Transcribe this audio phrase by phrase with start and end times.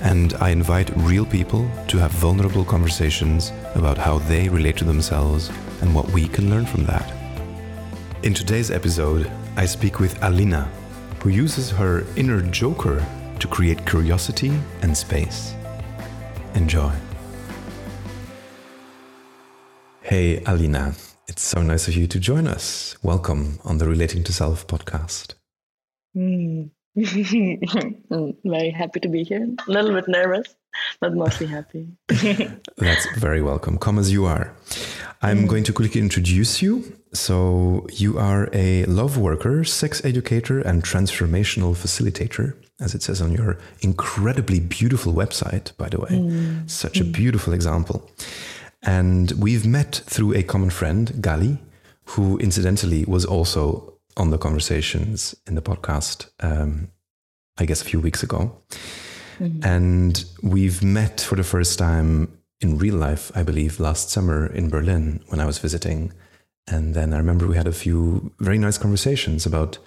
[0.00, 5.50] and I invite real people to have vulnerable conversations about how they relate to themselves
[5.80, 7.12] and what we can learn from that.
[8.22, 10.70] In today's episode, I speak with Alina,
[11.20, 13.04] who uses her inner joker
[13.40, 15.54] to create curiosity and space.
[16.54, 16.92] Enjoy.
[20.02, 20.94] Hey, Alina,
[21.26, 22.96] it's so nice of you to join us.
[23.02, 25.34] Welcome on the Relating to Self podcast.
[26.16, 26.70] Mm.
[28.44, 29.46] very happy to be here.
[29.68, 30.54] A little bit nervous,
[31.00, 31.86] but mostly happy.
[32.76, 33.78] That's very welcome.
[33.78, 34.52] Come as you are.
[35.22, 36.92] I'm going to quickly introduce you.
[37.12, 43.32] So, you are a love worker, sex educator, and transformational facilitator, as it says on
[43.32, 46.10] your incredibly beautiful website, by the way.
[46.10, 46.68] Mm.
[46.68, 48.10] Such a beautiful example.
[48.82, 51.58] And we've met through a common friend, Gali,
[52.04, 56.90] who incidentally was also on the conversations in the podcast, um,
[57.58, 58.60] I guess a few weeks ago.
[59.38, 59.64] Mm-hmm.
[59.64, 64.68] And we've met for the first time in real life, I believe, last summer in
[64.68, 66.12] Berlin when I was visiting.
[66.66, 69.78] And then I remember we had a few very nice conversations about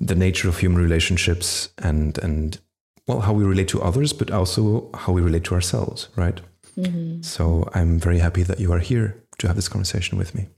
[0.00, 2.58] the nature of human relationships and and
[3.06, 6.40] well how we relate to others, but also how we relate to ourselves, right?
[6.76, 7.22] Mm-hmm.
[7.22, 10.48] So I'm very happy that you are here to have this conversation with me.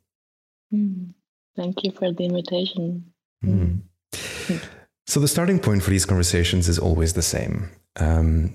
[0.73, 1.15] Mm.
[1.57, 3.13] Thank you for the invitation.
[3.45, 3.83] Mm.
[5.07, 7.71] so, the starting point for these conversations is always the same.
[7.97, 8.55] Um,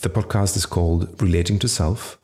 [0.00, 2.18] the podcast is called Relating to Self.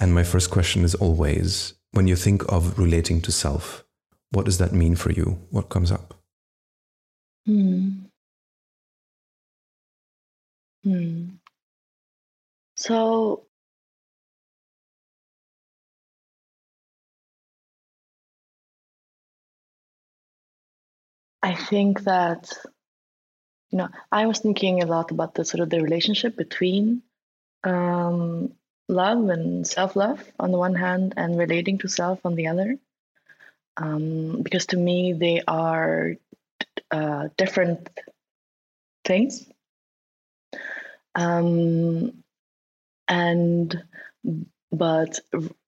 [0.00, 3.84] And my first question is always when you think of relating to self,
[4.30, 5.38] what does that mean for you?
[5.50, 6.14] What comes up?
[7.46, 7.90] Hmm.
[10.82, 11.26] Hmm.
[12.76, 13.46] So,
[21.44, 22.50] I think that,
[23.70, 27.02] you know, I was thinking a lot about the sort of the relationship between
[27.62, 28.54] um,
[28.88, 32.78] love and self love on the one hand and relating to self on the other.
[33.76, 36.14] Um, because to me, they are
[36.90, 37.90] uh, different
[39.04, 39.46] things.
[41.14, 42.24] Um,
[43.06, 43.84] and
[44.72, 45.20] but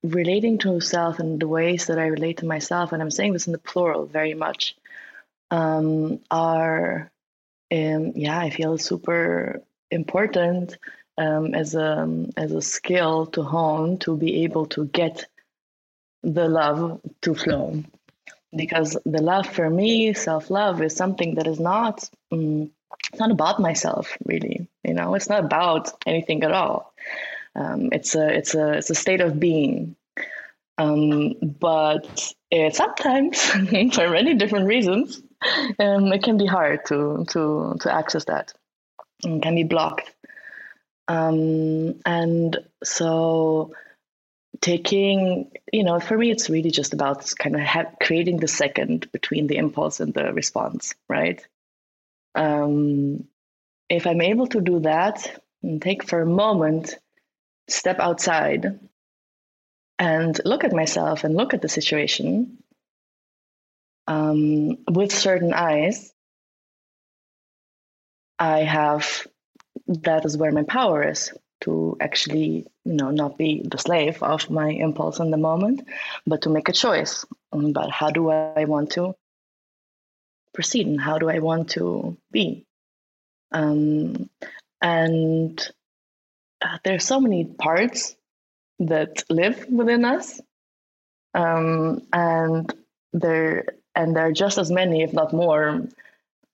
[0.03, 3.47] relating to self and the ways that I relate to myself, and I'm saying this
[3.47, 4.75] in the plural very much,
[5.51, 7.11] um, are,
[7.73, 10.77] um, yeah, I feel super important
[11.19, 15.25] um, as a as a skill to hone to be able to get
[16.23, 17.83] the love to flow,
[18.55, 22.09] because the love for me, self love, is something that is not.
[22.33, 22.71] Um,
[23.11, 24.67] it's not about myself, really.
[24.85, 26.93] You know, it's not about anything at all.
[27.55, 29.97] Um, it's a it's a it's a state of being
[30.79, 35.23] um, but it, sometimes, for many different reasons,
[35.79, 38.53] um, it can be hard to to to access that.
[39.25, 40.13] It can be blocked.
[41.09, 43.73] Um, and so
[44.61, 49.11] taking you know for me it's really just about kind of ha- creating the second
[49.13, 51.47] between the impulse and the response right
[52.35, 53.25] um,
[53.89, 56.97] if i'm able to do that and take for a moment
[57.69, 58.79] step outside
[59.99, 62.59] and look at myself and look at the situation
[64.07, 66.13] um, with certain eyes,
[68.39, 69.27] I have
[69.87, 74.51] that is where my power is to actually, you know, not be the slave of
[74.51, 75.87] my impulse in the moment,
[76.27, 79.15] but to make a choice about how do I want to
[80.53, 82.67] proceed and how do I want to be.
[83.53, 84.29] Um,
[84.83, 85.71] and
[86.61, 88.15] uh, there's so many parts
[88.81, 90.41] that live within us,
[91.33, 92.73] um, and
[93.13, 93.65] there
[93.97, 95.89] and there are just as many, if not more,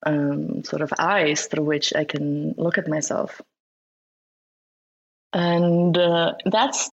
[0.06, 3.42] um, sort of eyes through which I can look at myself.
[5.32, 6.90] And uh, that's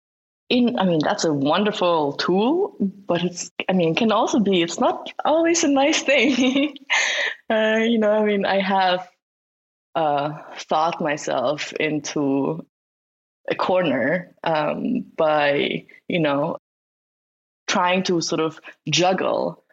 [0.48, 4.78] in, I mean, that's a wonderful tool, but it's, I mean, can also be, it's
[4.78, 6.76] not always a nice thing.
[7.50, 9.08] uh, you know, I mean, I have
[9.94, 12.64] uh, thought myself into
[13.50, 16.58] a corner um, by, you know,
[17.66, 19.64] trying to sort of juggle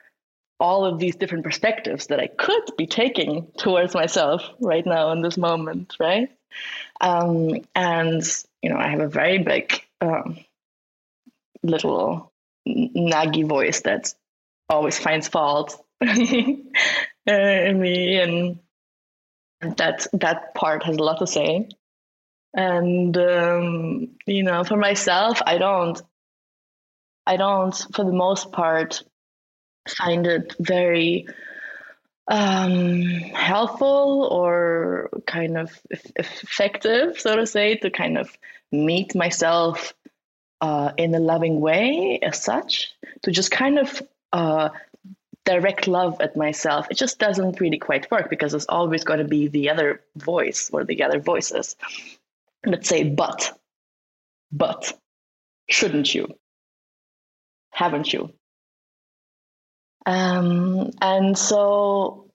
[0.63, 5.21] all of these different perspectives that I could be taking towards myself right now in
[5.21, 6.29] this moment, right?
[7.01, 8.23] Um, and
[8.61, 10.37] you know, I have a very big um,
[11.63, 12.31] little
[12.65, 14.13] naggy voice that
[14.69, 16.71] always finds fault in
[17.27, 18.57] me, and
[19.59, 21.67] that that part has a lot to say.
[22.53, 26.01] And um, you know, for myself, I don't,
[27.27, 29.03] I don't, for the most part,
[29.87, 31.27] find it very
[32.27, 35.71] um, helpful or kind of
[36.15, 38.35] effective, so to say, to kind of
[38.71, 39.93] meet myself
[40.61, 42.93] uh, in a loving way as such,
[43.23, 44.01] to just kind of
[44.31, 44.69] uh,
[45.45, 46.87] direct love at myself.
[46.89, 50.69] It just doesn't really quite work because there's always going to be the other voice
[50.71, 51.75] or the other voices.
[52.65, 53.59] Let's say, but,
[54.51, 54.97] but,
[55.69, 56.29] shouldn't you?
[57.71, 58.31] Haven't you?
[60.05, 62.25] Um, and so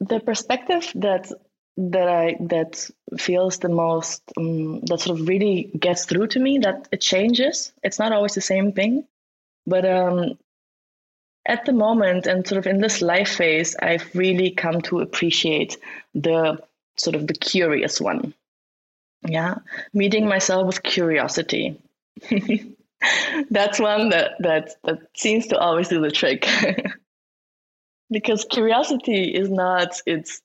[0.00, 1.30] the perspective that
[1.76, 6.58] that I that feels the most um, that sort of really gets through to me
[6.58, 7.72] that it changes.
[7.82, 9.04] It's not always the same thing,
[9.66, 10.38] but um,
[11.46, 15.76] at the moment and sort of in this life phase, I've really come to appreciate
[16.14, 16.62] the
[16.96, 18.34] sort of the curious one.
[19.26, 19.56] Yeah,
[19.92, 21.80] meeting myself with curiosity.
[23.50, 26.46] That's one that that that seems to always do the trick.
[28.10, 30.40] because curiosity is not it's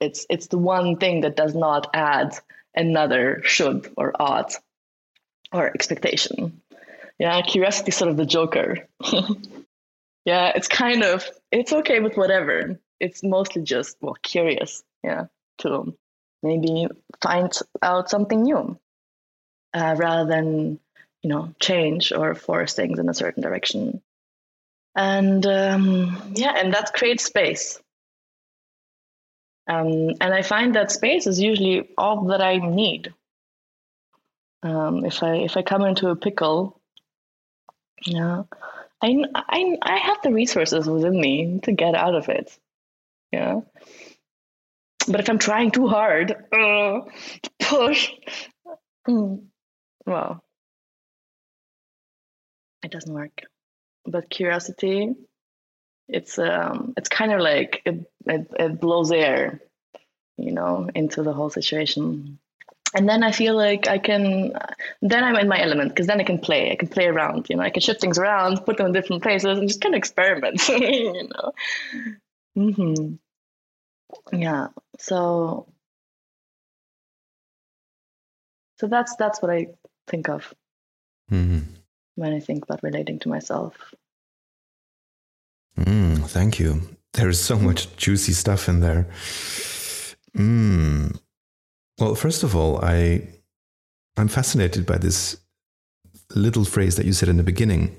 [0.00, 2.38] it's it's the one thing that does not add
[2.74, 4.54] another should or ought
[5.52, 6.60] or expectation.
[7.18, 8.88] Yeah, curiosity is sort of the joker.
[10.24, 12.78] yeah, it's kind of it's okay with whatever.
[13.00, 15.26] It's mostly just well curious, yeah,
[15.58, 15.96] to
[16.42, 16.88] maybe
[17.20, 17.52] find
[17.82, 18.78] out something new
[19.74, 20.78] uh, rather than
[21.22, 24.02] you know change or force things in a certain direction.
[24.94, 27.80] And um, yeah and that creates space.
[29.68, 33.12] Um, and i find that space is usually all that i need.
[34.62, 36.80] Um, if i if i come into a pickle
[38.06, 38.44] yeah
[39.02, 42.56] I, I i have the resources within me to get out of it
[43.32, 43.60] yeah.
[45.06, 47.00] But if i'm trying too hard uh,
[47.42, 48.10] to push
[49.08, 49.42] mm,
[50.06, 50.42] well
[52.82, 53.42] it doesn't work.
[54.06, 55.14] But curiosity,
[56.08, 59.60] it's um, it's kind of like it, it, it blows air,
[60.36, 62.38] you know, into the whole situation.
[62.94, 64.54] And then I feel like I can,
[65.02, 66.72] then I'm in my element because then I can play.
[66.72, 69.22] I can play around, you know, I can shift things around, put them in different
[69.22, 71.52] places, and just kind of experiment, you know.
[72.56, 73.14] Mm-hmm.
[74.38, 74.68] Yeah.
[74.98, 75.68] So,
[78.78, 79.66] so that's that's what I
[80.06, 80.54] think of.
[81.30, 81.77] Mm-hmm
[82.18, 83.94] when I think about relating to myself.
[85.78, 86.82] Mm, thank you.
[87.14, 89.06] There's so much juicy stuff in there.
[90.36, 91.18] Mm.
[91.98, 93.28] Well, first of all, I
[94.16, 95.38] I'm fascinated by this
[96.34, 97.96] little phrase that you said in the beginning,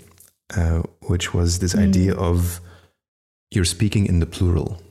[0.55, 1.87] uh, which was this mm.
[1.87, 2.59] idea of
[3.51, 4.81] you're speaking in the plural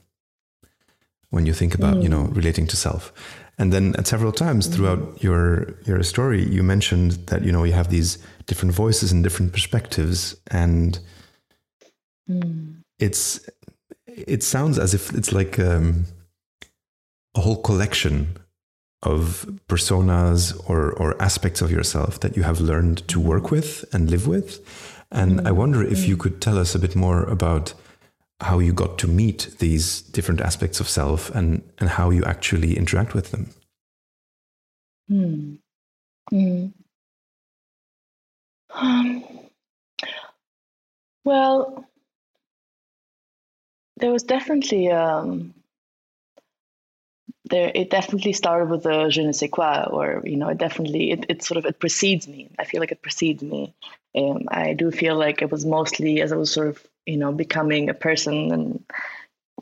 [1.31, 2.03] when you think about mm.
[2.03, 2.37] you know mm.
[2.37, 3.13] relating to self.
[3.59, 5.27] And then at several times throughout mm-hmm.
[5.27, 9.53] your your story, you mentioned that you know you have these different voices and different
[9.53, 11.01] perspectives, and
[12.31, 12.77] mm.
[13.01, 13.49] it's
[14.07, 16.05] it sounds as if it's like um,
[17.35, 18.37] a whole collection
[19.03, 24.09] of personas or or aspects of yourself that you have learned to work with and
[24.09, 24.61] live with.
[25.11, 25.49] And mm.
[25.49, 27.75] I wonder if you could tell us a bit more about
[28.41, 32.77] how you got to meet these different aspects of self and, and how you actually
[32.77, 33.51] interact with them.
[35.09, 35.57] Hmm.
[36.31, 36.69] Hmm.
[38.71, 39.25] Um,
[41.25, 41.87] well,
[43.99, 45.53] there was definitely um,
[47.45, 47.71] there.
[47.75, 51.27] It definitely started with the je ne sais quoi, or you know, it definitely it,
[51.29, 52.51] it sort of it precedes me.
[52.59, 53.75] I feel like it precedes me.
[54.15, 57.33] Um, I do feel like it was mostly as I was sort of you know
[57.33, 58.85] becoming a person and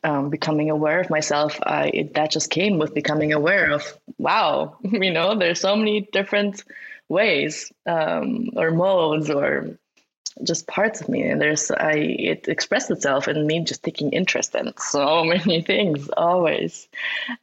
[0.05, 4.77] um, becoming aware of myself I, it, that just came with becoming aware of wow
[4.83, 6.65] you know there's so many different
[7.09, 9.79] ways um, or modes or
[10.43, 11.23] just parts of me.
[11.23, 16.09] And there's i it expressed itself in me just taking interest in so many things
[16.17, 16.89] always.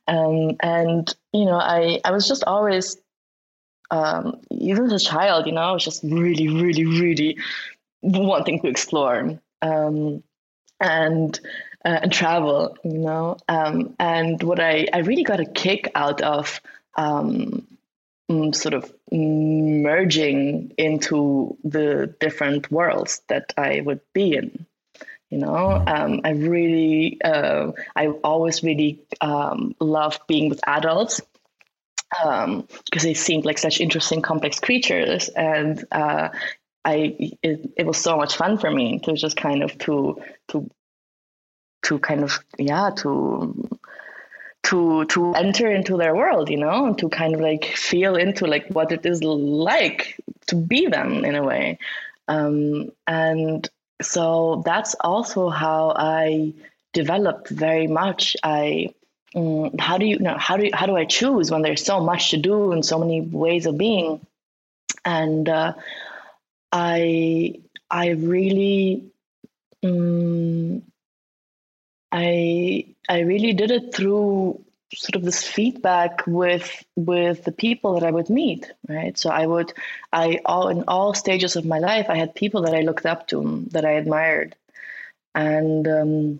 [0.07, 2.97] Um, and you know i i was just always
[3.91, 7.37] um, even as a child you know i was just really really really
[8.01, 9.39] wanting to explore.
[9.61, 10.23] Um,
[10.79, 11.39] and
[11.85, 13.37] uh, and travel, you know.
[13.47, 16.61] Um, and what I, I really got a kick out of
[16.95, 17.67] um,
[18.29, 24.65] mm, sort of merging into the different worlds that I would be in.
[25.29, 31.21] You know, um, I really, uh, I always really um, love being with adults
[32.11, 36.29] because um, they seemed like such interesting, complex creatures, and uh,
[36.85, 40.69] I it, it was so much fun for me to just kind of to to
[41.83, 43.79] to kind of yeah to
[44.63, 48.67] to to enter into their world you know to kind of like feel into like
[48.69, 50.15] what it is like
[50.47, 51.77] to be them in a way.
[52.27, 53.69] Um, and
[54.01, 56.53] so that's also how i
[56.93, 58.35] developed very much.
[58.43, 58.93] I
[59.35, 61.83] um, how do you, you know how do you, how do i choose when there's
[61.83, 64.25] so much to do and so many ways of being?
[65.05, 65.73] And uh,
[66.71, 67.59] i
[67.89, 69.11] i really
[69.83, 70.83] um,
[72.13, 78.03] I I really did it through sort of this feedback with with the people that
[78.03, 79.17] I would meet, right?
[79.17, 79.73] So I would
[80.13, 83.27] I all in all stages of my life I had people that I looked up
[83.29, 84.55] to that I admired,
[85.33, 86.39] and um,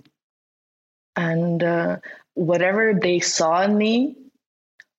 [1.15, 1.97] and uh,
[2.35, 4.15] whatever they saw in me,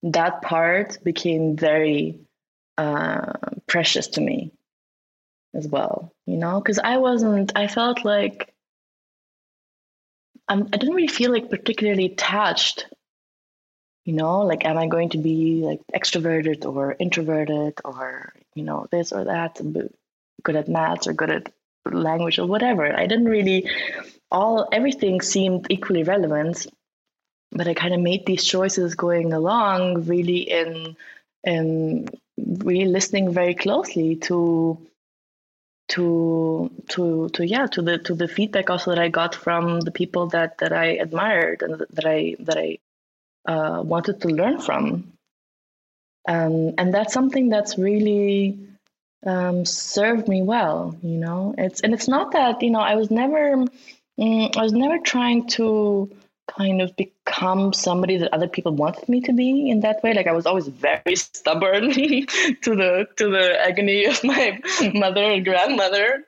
[0.03, 2.19] that part became very
[2.79, 3.33] uh,
[3.69, 4.51] precious to me
[5.55, 6.13] as well.
[6.27, 7.53] You know, because I wasn't.
[7.55, 8.54] I felt like
[10.49, 12.87] I'm, I didn't really feel like particularly attached.
[14.05, 18.87] You know, like, am I going to be like extroverted or introverted or, you know,
[18.91, 19.59] this or that,
[20.43, 21.51] good at maths or good at
[21.91, 22.95] language or whatever.
[22.95, 23.69] I didn't really,
[24.31, 26.67] all, everything seemed equally relevant,
[27.51, 30.97] but I kind of made these choices going along really in,
[31.43, 34.79] in really listening very closely to
[35.89, 39.91] to to to yeah to the to the feedback also that I got from the
[39.91, 42.79] people that that I admired and that I that I
[43.47, 45.13] uh, wanted to learn from,
[46.27, 48.59] um, and that's something that's really
[49.27, 50.97] um, served me well.
[51.03, 53.65] You know, it's and it's not that you know I was never
[54.19, 56.11] mm, I was never trying to
[56.47, 60.15] kind of become somebody that other people wanted me to be in that way.
[60.15, 62.27] Like I was always very stubborn to
[62.65, 64.61] the to the agony of my
[64.95, 66.25] mother and grandmother.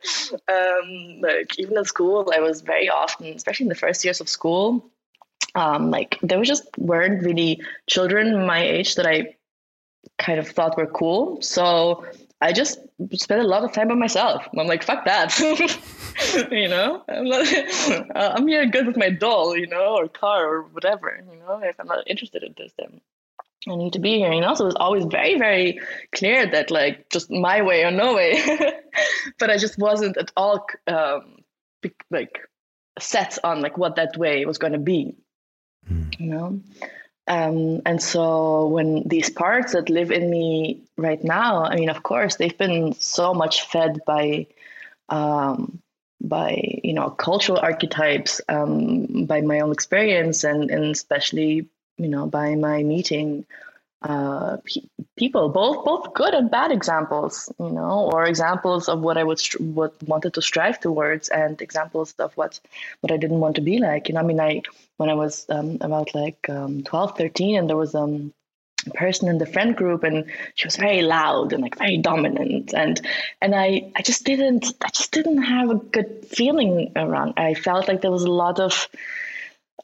[0.49, 4.29] Um, like even at school, I was very often, especially in the first years of
[4.29, 4.91] school,
[5.55, 9.37] um, like there was just weren't really children my age that I
[10.19, 11.43] kind of thought were cool.
[11.43, 12.05] So
[12.41, 12.79] I just
[13.13, 14.47] spent a lot of time by myself.
[14.59, 15.39] I'm like, fuck that.
[16.51, 17.47] you know, I'm, not,
[18.17, 21.19] uh, I'm here good with my doll, you know, or car or whatever.
[21.31, 23.01] You know, if I'm not interested in this, then
[23.69, 24.31] I need to be here.
[24.31, 25.81] And also, it was always very, very
[26.15, 28.39] clear that like just my way or no way.
[29.39, 31.39] but I just wasn't at all um,
[32.11, 32.39] like
[32.99, 35.17] set on like what that way was going to be.
[35.91, 36.21] Mm.
[36.21, 36.61] You know.
[37.29, 42.03] Um, and so when these parts that live in me right now, I mean, of
[42.03, 44.47] course, they've been so much fed by
[45.09, 45.81] um,
[46.21, 52.27] by you know cultural archetypes, um, by my own experience, and and especially you know
[52.27, 53.45] by my meeting
[54.03, 59.17] uh, pe- people, both both good and bad examples, you know, or examples of what
[59.17, 62.61] I would str- what wanted to strive towards, and examples of what
[63.01, 64.09] what I didn't want to be like.
[64.09, 64.63] You know, I mean, I
[64.97, 68.33] when I was um, about like um, 12, 13, and there was um,
[68.87, 72.75] a person in the friend group, and she was very loud and like very dominant,
[72.75, 73.01] and
[73.41, 77.35] and I I just didn't I just didn't have a good feeling around.
[77.39, 78.89] I felt like there was a lot of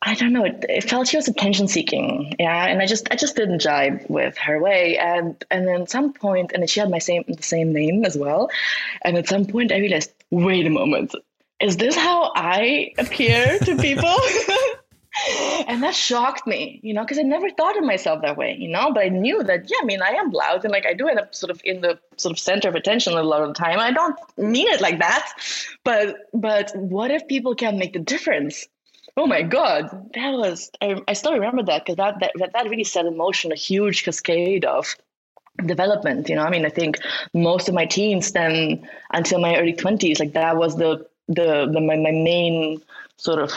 [0.04, 0.44] I don't know.
[0.44, 4.08] It, it, felt she was attention seeking, yeah, and I just I just didn't jive
[4.10, 7.42] with her way, and and then at some point, and she had my same the
[7.42, 8.50] same name as well,
[9.02, 11.14] and at some point I realized, wait a moment,
[11.60, 14.16] is this how I appear to people?
[15.68, 18.68] and that shocked me, you know, because I never thought of myself that way, you
[18.68, 18.92] know.
[18.92, 21.20] But I knew that, yeah, I mean, I am loud, and like I do end
[21.20, 23.78] up sort of in the sort of center of attention a lot of the time.
[23.78, 25.32] I don't mean it like that,
[25.84, 28.66] but but what if people can make the difference?
[29.16, 32.84] Oh my god, that was I, I still remember that because that, that that really
[32.84, 34.96] set in motion a huge cascade of
[35.66, 36.28] development.
[36.28, 36.96] You know, I mean, I think
[37.34, 41.80] most of my teens then until my early twenties, like that was the the, the
[41.80, 42.80] my, my main
[43.18, 43.52] sort of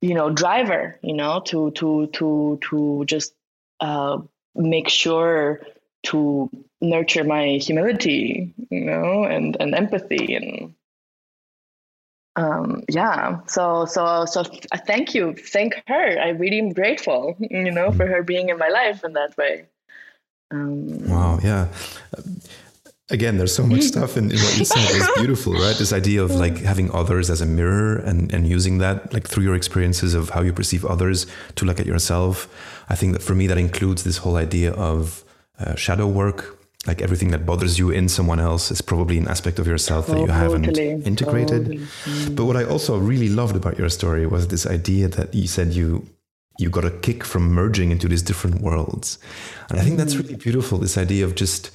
[0.00, 0.98] you know driver.
[1.02, 3.34] You know, to to to to just
[3.80, 4.18] uh,
[4.54, 5.60] make sure
[6.04, 6.48] to
[6.80, 10.74] nurture my humility, you know, and and empathy and
[12.36, 13.40] um, yeah.
[13.46, 14.44] So so so
[14.86, 15.34] thank you.
[15.34, 16.20] Thank her.
[16.20, 19.66] I really am grateful you know for her being in my life in that way.
[20.50, 21.68] Um, wow yeah.
[23.10, 24.78] Again there's so much stuff in, in what you said.
[24.78, 25.76] It's beautiful right?
[25.76, 29.44] This idea of like having others as a mirror and and using that like through
[29.44, 32.48] your experiences of how you perceive others to look at yourself.
[32.88, 35.24] I think that for me that includes this whole idea of
[35.58, 39.58] uh, shadow work like everything that bothers you in someone else is probably an aspect
[39.58, 41.66] of yourself that you haven't integrated.
[41.66, 41.78] Totally.
[41.78, 42.36] Mm.
[42.36, 45.74] But what I also really loved about your story was this idea that you said
[45.74, 46.08] you
[46.58, 49.18] you got a kick from merging into these different worlds.
[49.70, 50.22] And I think that's mm.
[50.22, 51.70] really beautiful, this idea of just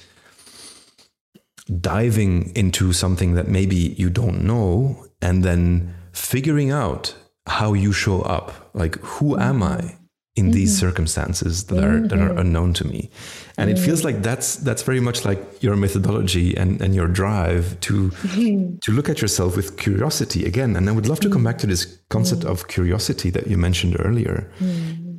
[1.80, 8.22] diving into something that maybe you don't know and then figuring out how you show
[8.22, 8.70] up.
[8.74, 9.96] Like, who am I?
[10.36, 10.86] In these mm-hmm.
[10.86, 12.38] circumstances that are that are mm-hmm.
[12.38, 13.10] unknown to me
[13.56, 17.80] and it feels like that's that's very much like your methodology and and your drive
[17.80, 18.76] to mm-hmm.
[18.82, 21.66] to look at yourself with curiosity again and i would love to come back to
[21.66, 24.50] this concept of curiosity that you mentioned earlier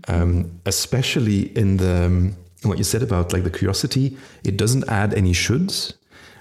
[0.08, 5.14] um, especially in the um, what you said about like the curiosity it doesn't add
[5.16, 5.97] any shoulds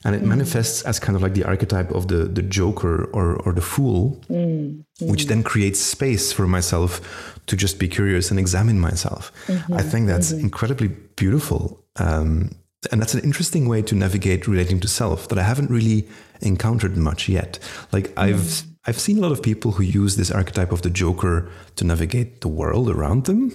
[0.07, 0.29] and it mm.
[0.29, 4.19] manifests as kind of like the archetype of the the joker or or the fool
[4.31, 4.83] mm.
[5.01, 7.01] which then creates space for myself
[7.47, 9.75] to just be curious and examine myself mm-hmm.
[9.75, 10.45] i think that's mm-hmm.
[10.45, 12.51] incredibly beautiful um,
[12.93, 16.07] and that's an interesting way to navigate relating to self that i haven't really
[16.41, 17.59] encountered much yet
[17.93, 18.23] like mm.
[18.23, 21.85] i've i've seen a lot of people who use this archetype of the joker to
[21.85, 23.51] navigate the world around them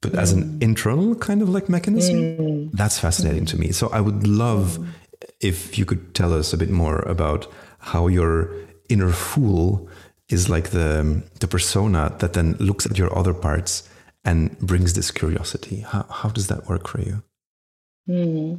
[0.00, 0.62] but as an mm.
[0.62, 2.70] internal kind of like mechanism mm.
[2.72, 4.86] that's fascinating to me so i would love mm
[5.40, 7.46] if you could tell us a bit more about
[7.78, 8.54] how your
[8.88, 9.88] inner fool
[10.28, 13.88] is like the the persona that then looks at your other parts
[14.24, 15.80] and brings this curiosity.
[15.80, 17.22] How how does that work for you?
[18.06, 18.54] Hmm.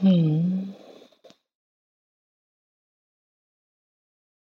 [0.00, 0.72] Hmm.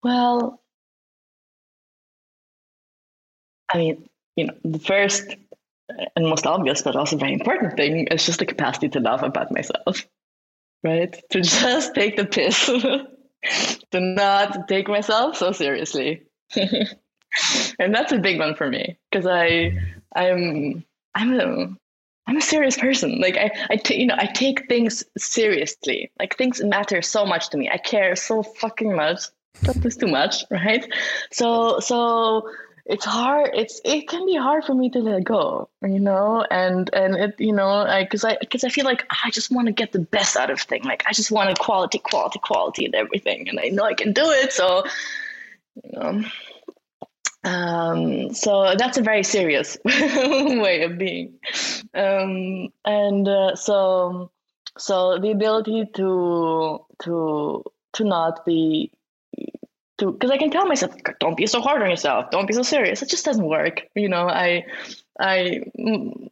[0.02, 0.60] Well,
[3.72, 5.36] I mean, you know, the first
[5.88, 9.52] and most obvious, but also very important thing is just the capacity to laugh about
[9.52, 10.06] myself,
[10.82, 11.22] right?
[11.30, 12.66] To just take the piss,
[13.90, 16.22] to not take myself so seriously.
[17.78, 19.78] and that's a big one for me because I,
[20.14, 21.76] I'm, I'm a,
[22.26, 23.20] I'm a serious person.
[23.20, 26.10] Like I, I, t- you know, I take things seriously.
[26.18, 27.70] Like things matter so much to me.
[27.70, 29.26] I care so fucking much.
[29.62, 30.86] That is too much, right?
[31.30, 32.50] So, so
[32.88, 36.44] it's hard it's it can be hard for me to let go you know?
[36.50, 39.66] And and it you know because i because I, I feel like i just want
[39.66, 42.94] to get the best out of thing like i just want quality quality quality and
[42.94, 44.84] everything and i know i can do it so
[45.84, 46.24] you know.
[47.44, 51.38] Um, so that's a very serious way of being.
[51.94, 54.32] Um, and uh, so
[54.78, 58.90] so the ability to to to not be
[59.98, 63.02] because I can tell myself, don't be so hard on yourself, don't be so serious.
[63.02, 63.88] It just doesn't work.
[63.94, 64.66] You know, I
[65.18, 66.28] I mm,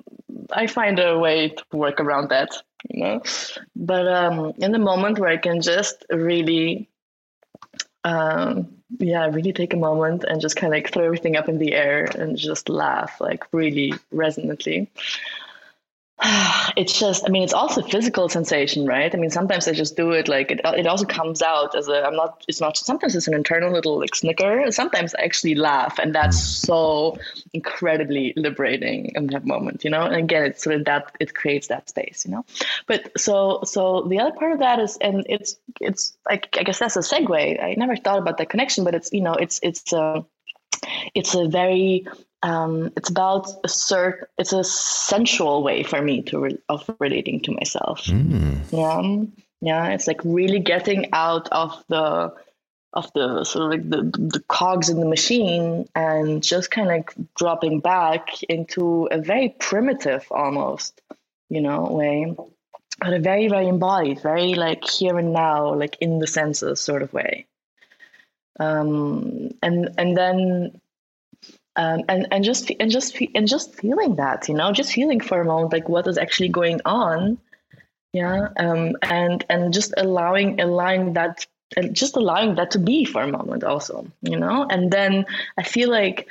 [0.53, 2.50] I find a way to work around that.
[2.90, 3.22] You know,
[3.74, 6.90] but um, in the moment where I can just really,
[8.05, 11.59] um, yeah, really take a moment and just kind of like throw everything up in
[11.59, 14.90] the air and just laugh like really resonantly.
[16.77, 19.12] it's just i mean it's also physical sensation right?
[19.12, 22.05] I mean sometimes i just do it like it, it also comes out as a
[22.05, 24.70] i'm not it's not sometimes it's an internal little like snicker.
[24.70, 27.18] Sometimes i actually laugh and that's so
[27.53, 30.03] incredibly liberating in that moment you know?
[30.03, 32.44] And again it's sort of that it creates that space you know?
[32.87, 36.79] But so so the other part of that is and it's it's like i guess
[36.79, 37.62] that's a segue.
[37.62, 40.24] I never thought about that connection but it's you know it's it's a
[41.14, 42.07] it's a very
[42.45, 47.41] um, it's about a certain it's a sensual way for me to re- of relating
[47.41, 48.59] to myself mm.
[48.71, 49.25] yeah
[49.63, 52.33] yeah it's like really getting out of the
[52.93, 57.27] of the sort of like the, the cogs in the machine and just kind of
[57.35, 61.01] dropping back into a very primitive almost
[61.49, 62.37] you know way
[63.01, 67.03] but a very very embodied very like here and now like in the senses sort
[67.03, 67.47] of way
[68.61, 70.79] um and and then
[71.77, 75.41] um, and and just and just and just feeling that you know just feeling for
[75.41, 77.39] a moment like what is actually going on
[78.13, 83.23] yeah um, and and just allowing allowing that and just allowing that to be for
[83.23, 84.67] a moment also you know?
[84.71, 85.27] And then
[85.59, 86.29] i feel like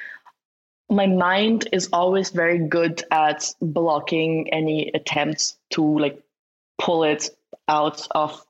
[0.90, 6.22] my mind is always very good at blocking any attempts to like
[6.80, 7.30] pull it
[7.68, 8.46] out of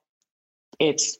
[0.79, 1.17] its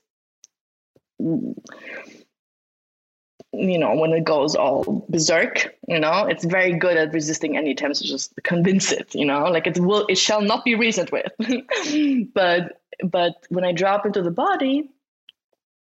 [3.54, 7.72] you know, when it goes all berserk, you know, it's very good at resisting any
[7.72, 11.12] attempts to just convince it, you know, like it will, it shall not be reasoned
[11.12, 11.32] with.
[12.34, 14.89] but, but when I drop into the body,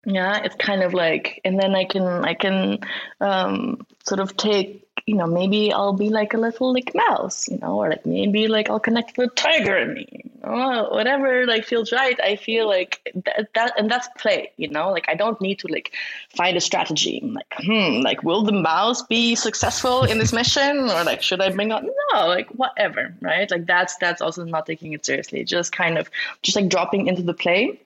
[0.07, 2.79] yeah, it's kind of like, and then I can, I can
[3.21, 7.59] um, sort of take, you know, maybe I'll be like a little like mouse, you
[7.59, 11.65] know, or like maybe like I'll connect with a tiger in me, oh, whatever like
[11.65, 15.41] feels right i feel like that, that and that's play you know like i don't
[15.41, 15.93] need to like
[16.35, 17.21] find a strategy.
[17.23, 20.91] I'm like hmm like will the mouse be successful in this mission?
[20.91, 23.51] Or like should i bring up no like whatever right?
[23.51, 26.11] Like that's that's also not taking it seriously just kind of
[26.43, 27.81] just like dropping into the play.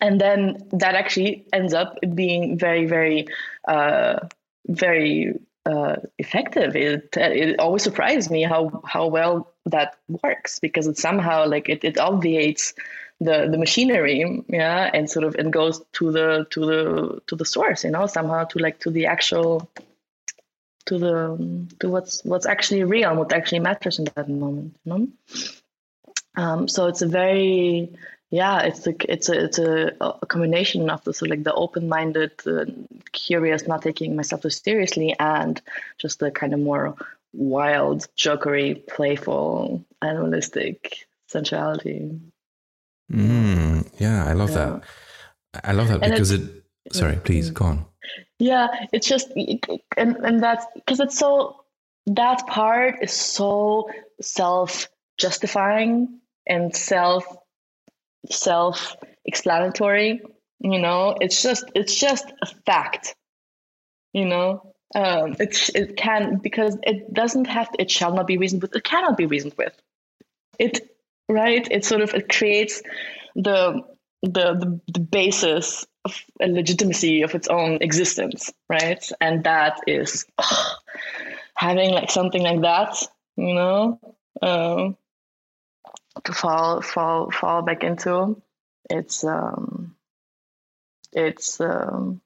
[0.00, 3.28] And then that actually ends up being very very
[3.66, 4.20] uh
[4.68, 5.34] very
[5.66, 6.76] uh, effective.
[6.76, 11.84] It it always surprised me how how well that works because it somehow like it,
[11.84, 12.74] it obviates
[13.20, 17.44] the the machinery yeah and sort of and goes to the to the to the
[17.44, 19.70] source you know somehow to like to the actual
[20.86, 25.08] to the to what's what's actually real what actually matters in that moment you know
[26.36, 27.96] um, so it's a very
[28.34, 32.32] yeah it's a it's a it's a, a combination of the of like the open-minded
[32.46, 32.64] uh,
[33.12, 35.62] curious not taking myself too seriously and
[35.98, 36.96] just the kind of more
[37.32, 42.10] wild jokery playful animalistic sensuality.
[43.12, 44.56] Mm, yeah i love yeah.
[44.56, 46.42] that i love that and because it
[46.90, 47.86] sorry please go on.
[48.40, 49.28] Yeah it's just
[49.96, 51.60] and and that's because it's so
[52.06, 53.88] that part is so
[54.20, 57.24] self justifying and self
[58.30, 60.20] self explanatory
[60.64, 61.16] you know?
[61.20, 63.14] It's just it's just a fact
[64.12, 64.74] you know?
[64.94, 68.74] Um it, it can because it doesn't have to, it shall not be reasoned with
[68.74, 69.74] it cannot be reasoned with.
[70.58, 70.80] It
[71.28, 71.66] right?
[71.70, 72.82] It sort of it creates
[73.34, 73.82] the
[74.22, 79.04] the the, the basis of a legitimacy of its own existence right?
[79.20, 80.26] And that is
[81.56, 82.96] having like something like that
[83.36, 84.00] you know?
[84.40, 84.96] Um
[86.22, 88.40] to fall fall fall back into.
[88.88, 89.96] It's um
[91.12, 92.20] it's um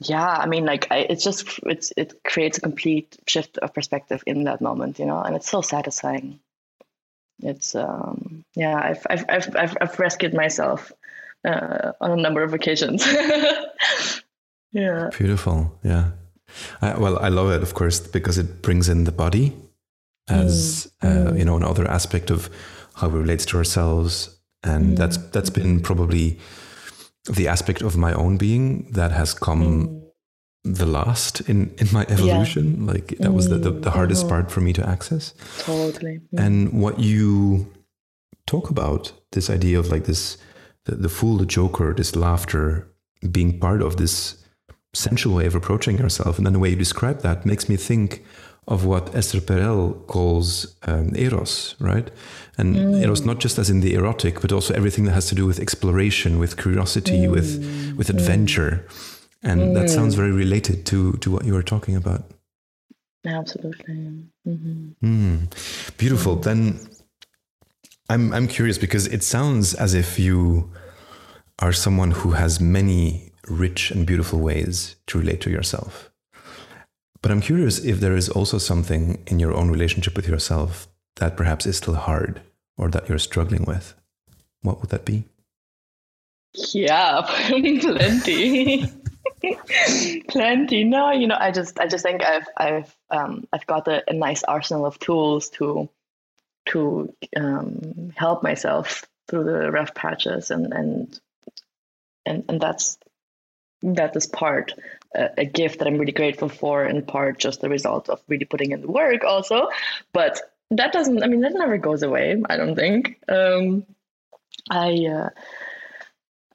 [0.00, 4.24] yeah i mean like I, it's just it's it creates a complete shift of perspective
[4.26, 6.40] in that moment you know and it's so satisfying.
[7.42, 10.92] It's um yeah i've i've i've i've, I've rescued myself
[11.44, 13.06] uh, on a number of occasions.
[14.74, 15.10] Yeah.
[15.16, 16.10] Beautiful yeah.
[16.82, 19.52] I, well i love it of course because it brings in the body
[20.28, 21.08] as mm.
[21.08, 21.38] uh, mm.
[21.38, 22.50] you know another aspect of
[22.94, 24.96] how we relate to ourselves, and mm.
[24.96, 26.38] that's that's been probably
[27.30, 30.02] the aspect of my own being that has come mm.
[30.64, 32.84] the last in in my evolution.
[32.84, 32.92] Yeah.
[32.92, 34.30] Like that was the, the, the hardest mm-hmm.
[34.30, 35.34] part for me to access.
[35.58, 36.20] Totally.
[36.32, 36.46] Mm.
[36.46, 37.72] And what you
[38.46, 40.38] talk about this idea of like this
[40.84, 42.88] the, the fool, the joker, this laughter
[43.30, 44.36] being part of this
[44.92, 48.22] sensual way of approaching yourself, and then the way you describe that makes me think
[48.66, 52.10] of what Esther Perel calls um, eros, right?
[52.56, 53.02] And mm.
[53.02, 55.58] eros not just as in the erotic, but also everything that has to do with
[55.58, 57.30] exploration, with curiosity, mm.
[57.30, 58.86] with with adventure,
[59.42, 59.74] and mm.
[59.74, 62.24] that sounds very related to to what you were talking about.
[63.26, 64.28] Absolutely.
[64.46, 64.90] Mm-hmm.
[65.02, 65.96] Mm.
[65.96, 66.36] Beautiful.
[66.36, 66.80] Then
[68.08, 70.70] I'm I'm curious because it sounds as if you
[71.58, 76.10] are someone who has many rich and beautiful ways to relate to yourself.
[77.24, 81.38] But I'm curious if there is also something in your own relationship with yourself that
[81.38, 82.42] perhaps is still hard
[82.76, 83.94] or that you're struggling with.
[84.60, 85.24] What would that be?
[86.74, 88.92] Yeah, plenty.
[90.28, 90.84] plenty.
[90.84, 94.12] No, you know, I just I just think I've I've um I've got a, a
[94.12, 95.88] nice arsenal of tools to
[96.66, 101.20] to um, help myself through the rough patches and and
[102.26, 102.98] and and that's
[103.84, 104.72] that is part
[105.16, 108.46] uh, a gift that I'm really grateful for, and part just the result of really
[108.46, 109.68] putting in the work also.
[110.12, 112.42] But that doesn't, I mean, that never goes away.
[112.48, 113.18] I don't think.
[113.28, 113.86] Um,
[114.70, 115.28] I, uh,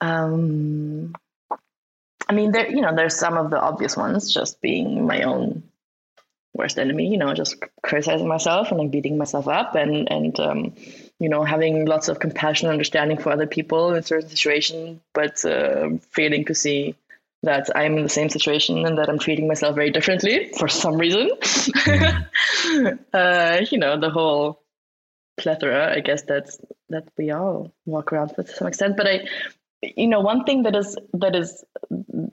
[0.01, 1.13] um,
[2.27, 5.63] I mean, there, you know, there's some of the obvious ones, just being my own
[6.53, 7.07] worst enemy.
[7.09, 10.75] You know, just criticizing myself and like beating myself up, and and um,
[11.19, 15.45] you know, having lots of compassion and understanding for other people in certain situations, but
[15.45, 16.95] uh, failing to see
[17.43, 20.97] that I'm in the same situation and that I'm treating myself very differently for some
[20.97, 21.29] reason.
[21.39, 22.99] Mm.
[23.13, 24.61] uh, you know, the whole
[25.37, 28.97] plethora, I guess that's that we all walk around with to some extent.
[28.97, 29.27] But I,
[29.81, 31.63] you know, one thing that is that is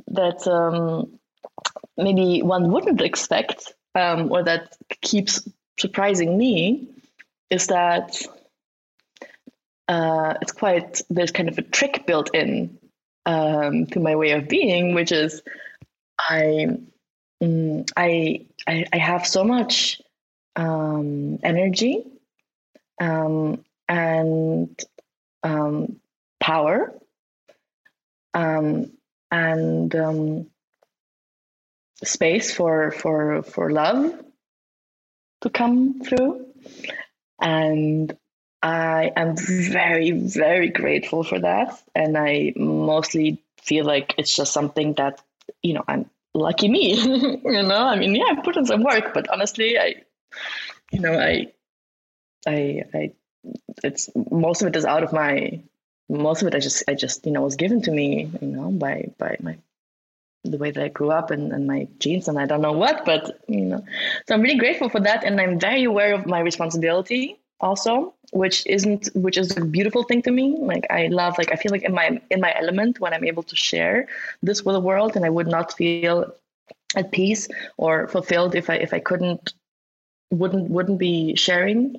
[0.08, 1.18] that um,
[1.96, 6.88] maybe one wouldn't expect, um, or that keeps surprising me,
[7.48, 8.20] is that
[9.88, 12.78] uh, it's quite there's kind of a trick built in
[13.26, 15.42] um, to my way of being, which is
[16.18, 16.78] I
[17.42, 20.00] mm, I, I, I have so much
[20.54, 22.04] um, energy
[23.00, 24.80] um, and
[25.42, 26.00] um,
[26.40, 26.94] power
[28.32, 28.92] um,
[29.30, 30.46] and um,
[32.04, 34.24] space for for for love
[35.42, 36.46] to come through.
[37.40, 38.16] And
[38.62, 41.80] I am very, very grateful for that.
[41.94, 45.22] And I mostly feel like it's just something that,
[45.62, 46.94] you know, I'm lucky me.
[47.44, 49.96] you know, I mean, yeah, I put in some work, but honestly, I,
[50.90, 51.52] you know, I,
[52.46, 53.12] I, I,
[53.84, 55.60] it's most of it is out of my,
[56.08, 58.70] most of it I just, I just, you know, was given to me, you know,
[58.70, 59.58] by, by my
[60.50, 63.04] the way that I grew up and, and my genes and I don't know what,
[63.04, 63.84] but you know,
[64.26, 65.24] so I'm really grateful for that.
[65.24, 70.22] And I'm very aware of my responsibility also, which isn't, which is a beautiful thing
[70.22, 70.56] to me.
[70.58, 73.42] Like I love, like, I feel like in my, in my element when I'm able
[73.44, 74.08] to share
[74.42, 76.34] this with the world and I would not feel
[76.94, 79.54] at peace or fulfilled if I, if I couldn't,
[80.30, 81.96] wouldn't, wouldn't be sharing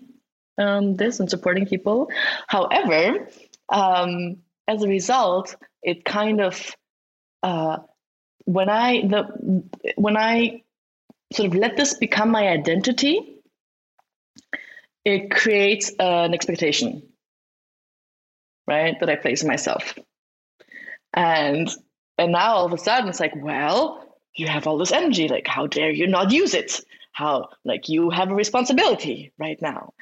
[0.58, 2.10] um, this and supporting people.
[2.48, 3.28] However,
[3.70, 4.38] um,
[4.68, 6.76] as a result, it kind of,
[7.44, 7.78] uh,
[8.48, 9.64] when I the
[9.98, 10.64] when I
[11.34, 13.36] sort of let this become my identity,
[15.08, 17.02] it creates an expectation,
[18.68, 19.98] right, that I place myself.
[21.14, 21.70] And
[22.18, 24.04] and now all of a sudden it's like, well,
[24.36, 26.82] you have all this energy, like how dare you not use it?
[27.14, 29.94] How like you have a responsibility right now.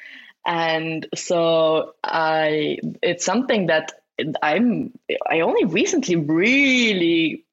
[0.44, 3.94] And so I it's something that
[4.42, 4.92] I'm
[5.30, 7.46] I only recently really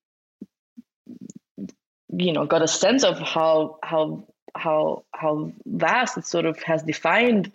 [2.14, 6.82] you know got a sense of how how how how vast it sort of has
[6.82, 7.52] defined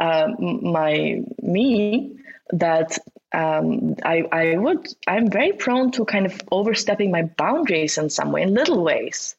[0.00, 0.36] um,
[0.72, 2.16] my me
[2.50, 2.98] that
[3.32, 8.32] um, I I would I'm very prone to kind of overstepping my boundaries in some
[8.32, 9.36] way in little ways,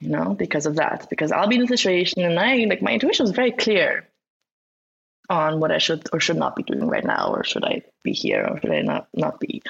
[0.00, 1.08] you know, because of that.
[1.08, 4.09] Because I'll be in a situation and I like my intuition is very clear
[5.30, 8.12] on what I should or should not be doing right now, or should I be
[8.12, 9.62] here or should I not not be?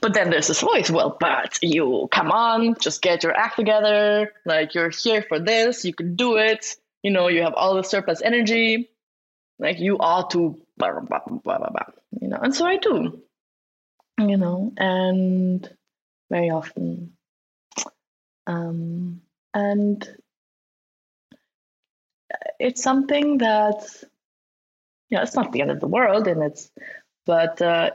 [0.00, 4.32] But then there's this voice, well, but you come on, just get your act together.
[4.44, 6.76] Like you're here for this, you can do it.
[7.02, 8.90] You know, you have all the surplus energy.
[9.58, 11.68] Like you ought to blah blah blah blah blah.
[11.70, 11.86] blah
[12.20, 13.22] you know, and so I do.
[14.18, 15.68] You know, and
[16.30, 17.12] very often.
[18.46, 19.22] Um,
[19.54, 20.08] and
[22.58, 23.86] it's something that
[25.08, 26.70] you know, it's not the end of the world, and it's,
[27.26, 27.90] but uh,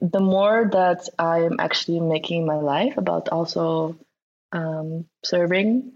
[0.00, 3.96] the more that I'm actually making my life about also
[4.52, 5.92] um, serving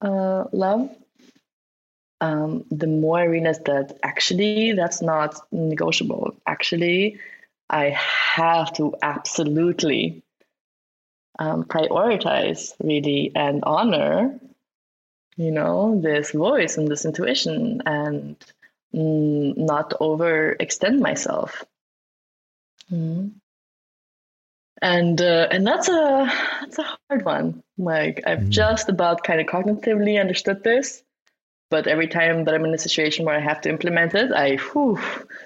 [0.00, 0.90] uh, love,
[2.20, 6.36] um, the more I realize that actually that's not negotiable.
[6.46, 7.20] Actually,
[7.68, 10.22] I have to absolutely
[11.38, 14.38] um, prioritize really and honor,
[15.36, 18.36] you know, this voice and this intuition and
[18.92, 21.64] not overextend myself.
[22.90, 23.32] Mm.
[24.82, 27.62] And uh, and that's a that's a hard one.
[27.78, 28.48] Like I've mm.
[28.50, 31.02] just about kind of cognitively understood this,
[31.70, 34.56] but every time that I'm in a situation where I have to implement it, I
[34.56, 34.98] whew,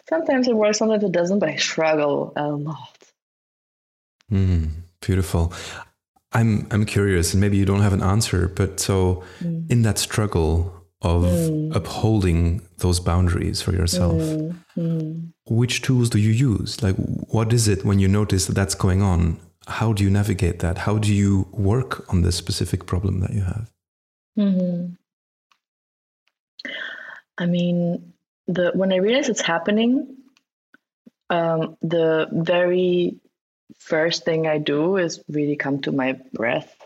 [0.09, 2.99] sometimes it works, sometimes it doesn't, but I struggle a lot.
[4.31, 5.53] Mm, beautiful.
[6.33, 9.71] I'm I'm curious, and maybe you don't have an answer, but so mm.
[9.71, 11.75] in that struggle, of mm.
[11.75, 14.21] upholding those boundaries for yourself.
[14.21, 14.57] Mm.
[14.77, 15.33] Mm.
[15.47, 16.83] Which tools do you use?
[16.83, 19.39] Like, what is it when you notice that that's going on?
[19.67, 20.79] How do you navigate that?
[20.79, 23.71] How do you work on this specific problem that you have?
[24.39, 24.95] Mm-hmm.
[27.39, 28.13] I mean,
[28.47, 30.17] the when I realize it's happening,
[31.31, 33.17] um, the very
[33.79, 36.80] first thing I do is really come to my breath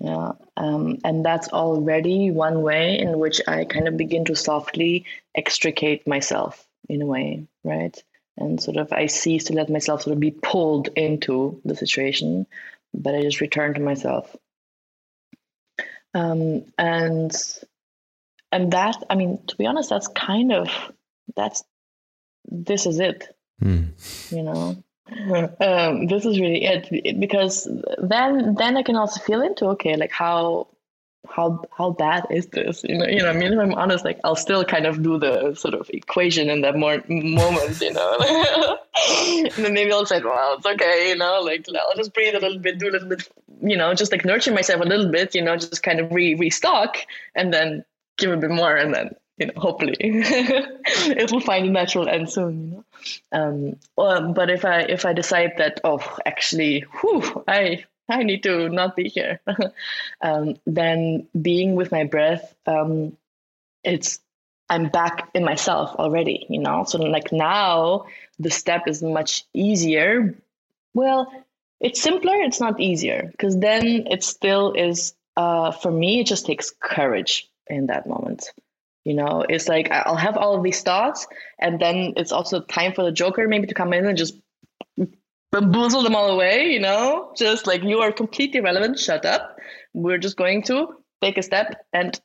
[0.00, 5.04] yeah, um, and that's already one way in which I kind of begin to softly
[5.34, 8.02] extricate myself in a way, right?
[8.38, 12.46] And sort of I cease to let myself sort of be pulled into the situation,
[12.94, 14.34] but I just return to myself.
[16.14, 17.32] Um, and
[18.50, 20.70] and that, I mean, to be honest, that's kind of
[21.36, 21.62] that's
[22.46, 24.32] this is it, mm.
[24.32, 24.82] you know
[25.60, 27.68] um, this is really it because
[27.98, 30.68] then then I can also feel into okay like how
[31.28, 32.82] how how bad is this?
[32.84, 35.18] You know you know I mean if I'm honest like I'll still kind of do
[35.18, 38.18] the sort of equation in that more moment you know?
[39.56, 42.40] And then maybe I'll say well it's okay you know like I'll just breathe a
[42.40, 43.28] little bit do a little bit
[43.62, 46.34] you know just like nurture myself a little bit you know just kind of re
[46.34, 46.96] restock
[47.34, 47.84] and then
[48.18, 52.30] give a bit more and then you know, hopefully it will find a natural end
[52.30, 52.84] soon, you know.
[53.32, 58.42] Um, well, but if I if I decide that oh actually, whew, I I need
[58.42, 59.40] to not be here,
[60.20, 63.16] um, then being with my breath, um,
[63.82, 64.20] it's
[64.68, 66.84] I'm back in myself already, you know.
[66.84, 68.06] So like now
[68.38, 70.36] the step is much easier.
[70.92, 71.32] Well,
[71.80, 72.36] it's simpler.
[72.36, 75.14] It's not easier because then it still is.
[75.36, 78.50] Uh, for me, it just takes courage in that moment
[79.04, 81.26] You know, it's like I'll have all of these thoughts,
[81.58, 84.34] and then it's also time for the Joker maybe to come in and just
[85.52, 86.70] bamboozle them all away.
[86.70, 88.98] You know, just like you are completely irrelevant.
[88.98, 89.58] Shut up.
[89.94, 90.88] We're just going to
[91.22, 92.20] take a step and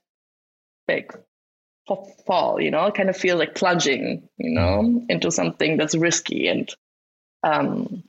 [0.87, 1.13] like
[2.27, 2.59] fall.
[2.59, 4.27] You know, kind of feel like plunging.
[4.37, 6.69] You know, into something that's risky and
[7.43, 8.03] um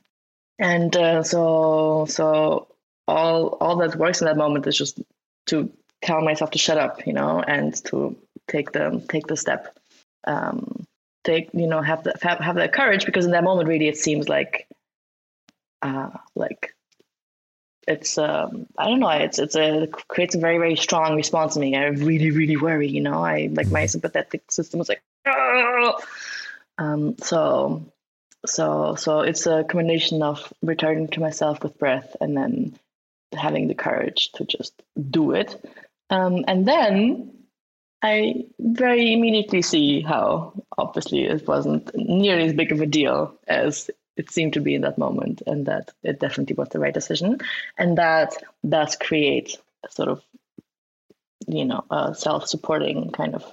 [0.59, 2.67] and uh, so so
[3.07, 4.99] all all that works in that moment is just
[5.47, 5.71] to
[6.01, 8.15] tell myself to shut up, you know, and to
[8.47, 9.77] take the take the step,
[10.25, 10.85] um,
[11.23, 13.97] take you know have the have, have that courage because in that moment really it
[13.97, 14.67] seems like,
[15.81, 16.73] uh, like
[17.87, 21.55] it's um I don't know it's it's a it creates a very very strong response
[21.55, 21.75] in me.
[21.75, 23.23] I really really worry, you know.
[23.23, 25.99] I like my sympathetic system was like, oh!
[26.77, 27.85] um so
[28.45, 32.77] so so it's a combination of returning to myself with breath and then
[33.33, 34.73] having the courage to just
[35.09, 35.55] do it.
[36.09, 37.33] Um, and then
[38.01, 43.89] I very immediately see how obviously it wasn't nearly as big of a deal as
[44.15, 47.39] it seemed to be in that moment, and that it definitely was the right decision,
[47.77, 48.33] and that
[48.67, 50.23] does create a sort of
[51.47, 53.43] you know a self-supporting kind of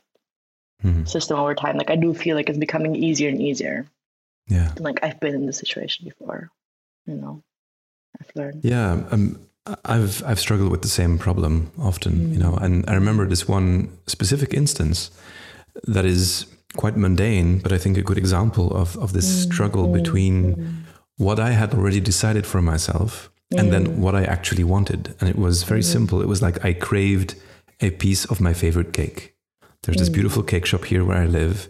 [0.82, 1.04] mm-hmm.
[1.04, 1.76] system over time.
[1.76, 3.86] Like I do feel like it's becoming easier and easier.
[4.48, 6.50] Yeah, like I've been in this situation before,
[7.06, 7.42] you know.
[8.20, 8.64] I've learned.
[8.64, 9.46] Yeah, um,
[9.84, 12.32] I've I've struggled with the same problem often, mm.
[12.32, 15.10] you know, and I remember this one specific instance
[15.84, 16.46] that is
[16.76, 19.52] quite mundane, but I think a good example of of this mm.
[19.52, 19.94] struggle mm.
[19.94, 20.74] between mm.
[21.16, 23.96] what I had already decided for myself and then mm.
[23.96, 25.92] what I actually wanted, and it was very mm.
[25.92, 26.20] simple.
[26.20, 27.34] It was like I craved
[27.80, 29.34] a piece of my favorite cake.
[29.82, 31.68] There's this beautiful cake shop here where I live,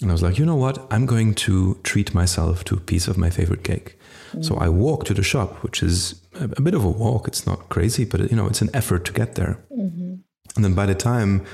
[0.00, 0.86] and I was like, you know what?
[0.90, 3.98] I'm going to treat myself to a piece of my favorite cake.
[4.40, 7.28] So I walk to the shop, which is a, bit of a walk.
[7.28, 9.58] It's not crazy, but you know, it's an effort to get there.
[9.70, 10.14] Mm-hmm.
[10.56, 11.44] And then by the time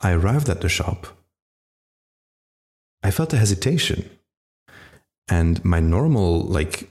[0.00, 1.06] I arrived at the shop,
[3.02, 4.08] I felt a hesitation.
[5.28, 6.90] And my normal, like,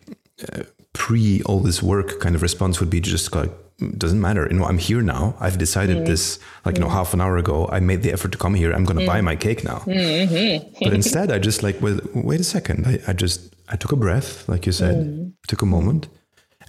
[0.51, 3.51] uh, pre all this work kind of response would be just like,
[3.97, 4.47] doesn't matter.
[4.49, 5.35] You know, I'm here now.
[5.39, 6.05] I've decided mm-hmm.
[6.05, 7.67] this, like, you know, half an hour ago.
[7.71, 8.71] I made the effort to come here.
[8.71, 9.13] I'm going to mm-hmm.
[9.13, 9.79] buy my cake now.
[9.79, 10.83] Mm-hmm.
[10.83, 12.85] but instead, I just like, well, wait a second.
[12.85, 15.20] I, I just, I took a breath, like you said, mm.
[15.47, 16.07] Took a moment.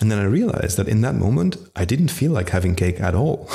[0.01, 3.15] And then I realized that in that moment, I didn't feel like having cake at
[3.15, 3.49] all.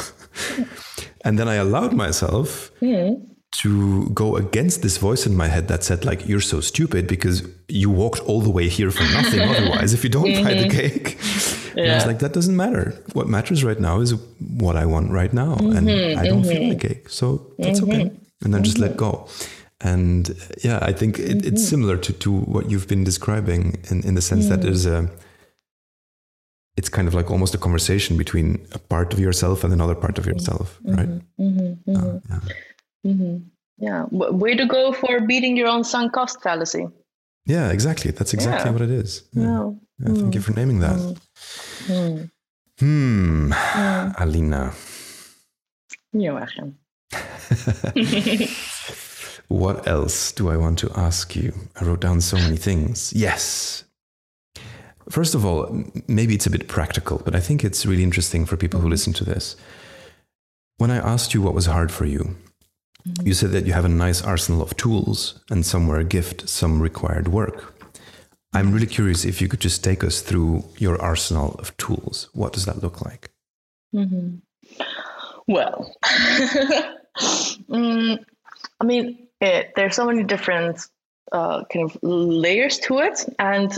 [1.25, 3.21] and then I allowed myself mm.
[3.61, 7.43] to go against this voice in my head that said, like, you're so stupid because
[7.67, 10.43] you walked all the way here for nothing otherwise if you don't mm-hmm.
[10.43, 11.17] buy the cake.
[11.75, 11.83] Yeah.
[11.83, 12.93] And I was like, that doesn't matter.
[13.13, 15.55] What matters right now is what I want right now.
[15.55, 15.77] Mm-hmm.
[15.77, 16.69] And I don't feel mm-hmm.
[16.69, 17.09] like cake.
[17.09, 18.05] So that's okay.
[18.05, 18.45] Mm-hmm.
[18.45, 18.99] And then just let mm-hmm.
[18.99, 19.27] go
[19.81, 21.55] and yeah i think it, it's mm-hmm.
[21.57, 24.49] similar to, to what you've been describing in, in the sense mm.
[24.49, 25.09] that there's a
[26.77, 30.17] it's kind of like almost a conversation between a part of yourself and another part
[30.17, 30.33] of mm-hmm.
[30.33, 30.95] yourself mm-hmm.
[30.95, 31.09] right
[31.39, 31.95] mm-hmm.
[31.95, 32.39] Uh, yeah.
[33.05, 33.37] Mm-hmm.
[33.77, 36.87] yeah way to go for beating your own sunk cost fallacy
[37.45, 38.73] yeah exactly that's exactly yeah.
[38.73, 39.71] what it is yeah.
[39.99, 40.13] yeah.
[40.13, 40.97] thank you for naming that
[41.85, 42.29] mm.
[42.79, 43.51] hmm
[44.19, 44.73] alina
[46.13, 46.77] you're welcome
[49.47, 51.53] What else do I want to ask you?
[51.79, 53.13] I wrote down so many things.
[53.15, 53.85] Yes.
[55.09, 58.57] First of all, maybe it's a bit practical, but I think it's really interesting for
[58.57, 59.55] people who listen to this.
[60.77, 62.35] When I asked you what was hard for you,
[63.07, 63.25] mm-hmm.
[63.25, 66.49] you said that you have a nice arsenal of tools and some were a gift,
[66.49, 67.73] some required work.
[68.53, 72.29] I'm really curious if you could just take us through your arsenal of tools.
[72.33, 73.29] What does that look like?
[73.95, 74.37] Mm-hmm.
[75.47, 75.95] Well,
[77.69, 78.19] mm,
[78.81, 80.79] I mean, it, there's so many different
[81.31, 83.71] uh, kind of layers to it, and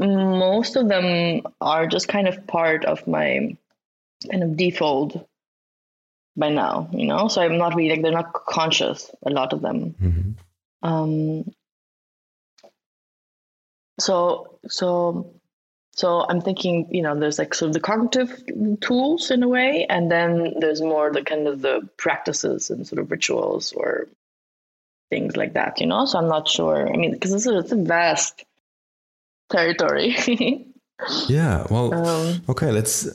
[0.00, 3.56] most of them are just kind of part of my
[4.30, 5.26] kind of default
[6.36, 7.28] by now, you know.
[7.28, 9.10] So I'm not really like they're not conscious.
[9.24, 9.94] A lot of them.
[10.00, 10.88] Mm-hmm.
[10.88, 11.54] Um,
[13.98, 15.34] so so
[15.92, 18.42] so I'm thinking, you know, there's like sort of the cognitive
[18.80, 23.00] tools in a way, and then there's more the kind of the practices and sort
[23.00, 24.06] of rituals or
[25.10, 26.04] things like that, you know?
[26.06, 26.88] So I'm not sure.
[26.92, 28.44] I mean, because it's, it's a vast
[29.50, 30.16] territory.
[31.28, 31.66] yeah.
[31.70, 32.70] Well, um, okay.
[32.70, 33.08] Let's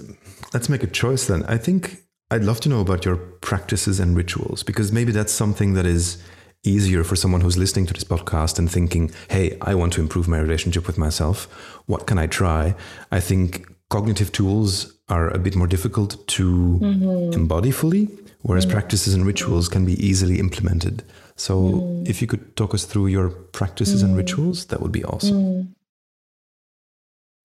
[0.54, 1.44] let's make a choice then.
[1.44, 5.74] I think I'd love to know about your practices and rituals because maybe that's something
[5.74, 6.22] that is
[6.64, 10.28] easier for someone who's listening to this podcast and thinking, "Hey, I want to improve
[10.28, 11.46] my relationship with myself.
[11.88, 12.76] What can I try?"
[13.12, 17.34] I think cognitive tools are a bit more difficult to mm-hmm.
[17.34, 18.08] embody fully,
[18.42, 18.74] whereas mm-hmm.
[18.74, 21.04] practices and rituals can be easily implemented.
[21.36, 22.10] So, mm.
[22.10, 24.08] if you could talk us through your practices mm.
[24.08, 25.76] and rituals, that would be awesome.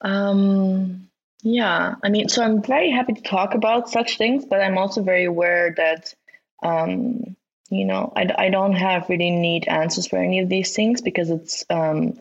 [0.02, 0.08] Mm.
[0.08, 1.08] Um,
[1.42, 5.02] yeah, I mean, so I'm very happy to talk about such things, but I'm also
[5.02, 6.14] very aware that
[6.62, 7.36] um,
[7.70, 11.30] you know, I, I don't have really neat answers for any of these things because
[11.30, 12.18] it's um,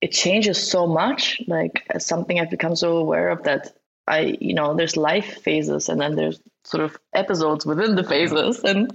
[0.00, 1.40] it changes so much.
[1.46, 3.76] Like something I've become so aware of that
[4.06, 8.62] I, you know, there's life phases and then there's sort of episodes within the phases,
[8.64, 8.90] and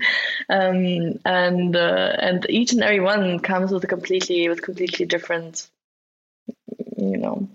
[0.50, 5.70] um, and uh, and each and every one comes with a completely with completely different,
[6.98, 7.50] you know,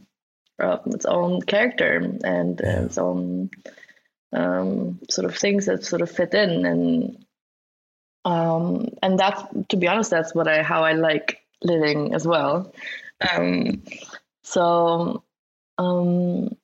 [0.58, 3.50] uh, its own character and uh, its own
[4.32, 6.64] um, sort of things that sort of fit in.
[6.64, 7.24] And
[8.24, 12.72] um, and that's to be honest that's what i how i like living as well.
[13.32, 13.82] Um,
[14.42, 15.22] so
[15.78, 16.56] um,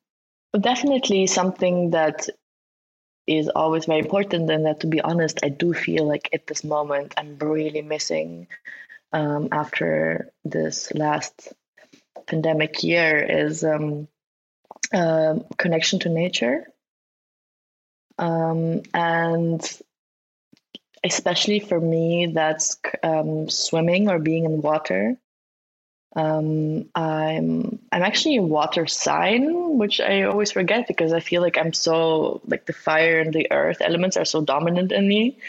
[0.59, 2.29] definitely something that
[3.25, 6.63] is always very important and that to be honest i do feel like at this
[6.63, 8.47] moment i'm really missing
[9.13, 11.53] um, after this last
[12.25, 14.07] pandemic year is um,
[14.93, 16.67] uh, connection to nature
[18.17, 19.81] um, and
[21.03, 25.17] especially for me, that's um, swimming or being in water.
[26.15, 31.57] Um, I'm I'm actually a water sign, which I always forget because I feel like
[31.57, 35.39] I'm so like the fire and the earth elements are so dominant in me,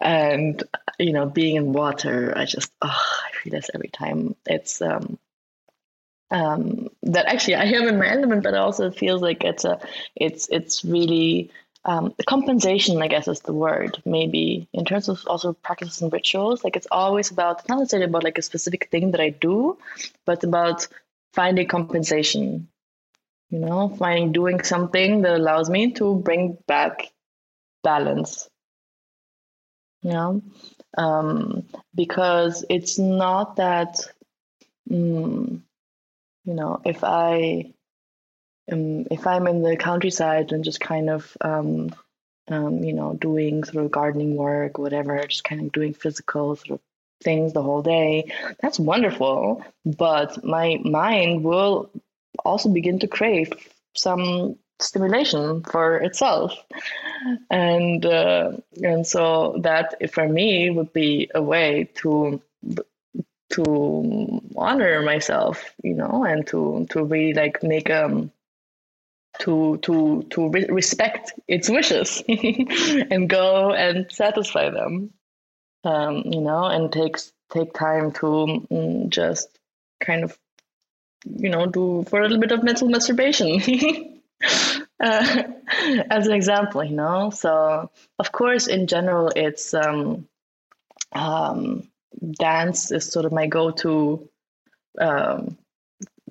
[0.00, 0.62] and
[0.98, 4.36] you know, being in water, I just oh, I feel this every time.
[4.46, 5.18] It's um,
[6.30, 9.80] um, that actually I am in my element, but also it feels like it's a
[10.14, 11.50] it's it's really
[11.88, 14.02] um, compensation, I guess, is the word.
[14.04, 18.24] Maybe in terms of also practices and rituals, like it's always about not necessarily about
[18.24, 19.78] like a specific thing that I do,
[20.26, 20.86] but about
[21.32, 22.68] finding compensation.
[23.48, 27.10] You know, finding doing something that allows me to bring back
[27.82, 28.50] balance.
[30.02, 30.42] You know,
[30.98, 31.64] um,
[31.94, 33.98] because it's not that.
[34.90, 35.62] Mm,
[36.44, 37.72] you know, if I
[38.70, 41.94] um, if I'm in the countryside and just kind of, um,
[42.48, 46.70] um, you know, doing sort of gardening work, whatever, just kind of doing physical sort
[46.70, 46.80] of
[47.22, 49.64] things the whole day, that's wonderful.
[49.84, 51.90] But my mind will
[52.44, 53.52] also begin to crave
[53.94, 56.52] some stimulation for itself
[57.50, 58.52] and uh,
[58.82, 62.40] and so that for me would be a way to
[63.50, 68.30] to honor myself you know and to to really like make um
[69.40, 75.12] to to to re- respect its wishes and go and satisfy them.
[75.84, 79.48] Um, you know and takes take time to mm, just
[80.00, 80.36] kind of
[81.24, 83.60] you know do for a little bit of mental masturbation.
[85.00, 85.42] Uh,
[86.10, 90.28] as an example you know so of course in general it's um,
[91.12, 91.88] um,
[92.38, 94.28] dance is sort of my go-to
[95.00, 95.56] um,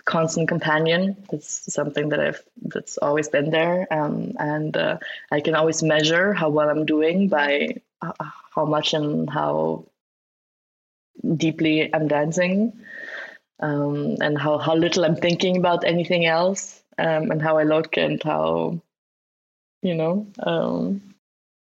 [0.07, 1.17] constant companion.
[1.31, 4.97] It's something that I've that's always been there, um, and uh,
[5.31, 8.13] I can always measure how well I'm doing by uh,
[8.55, 9.85] how much and how
[11.35, 12.73] deeply I'm dancing,
[13.59, 17.97] um, and how how little I'm thinking about anything else, um, and how I look
[17.97, 18.81] and how
[19.83, 21.13] you know um,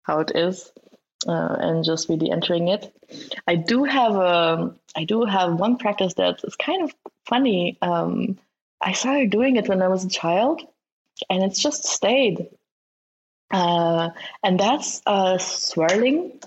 [0.04, 0.72] how it is.
[1.28, 2.92] Uh, and just really entering it.
[3.46, 6.96] I do have a, I do have one practice that is kind of
[7.28, 7.78] funny.
[7.84, 8.40] Um,
[8.82, 10.64] I started doing it when I was a child,
[11.30, 12.48] and it's just stayed.
[13.52, 14.10] Uh,
[14.44, 16.40] and that's uh, swirling.